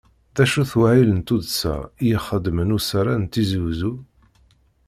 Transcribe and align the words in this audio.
D 0.35 0.37
acu-t 0.43 0.71
wahil 0.79 1.09
n 1.17 1.21
tuddsa 1.27 1.75
i 1.85 2.07
ixeddem 2.17 2.69
usarra 2.77 3.15
n 3.17 3.23
Tizi 3.31 3.59
Uzzu? 3.69 3.93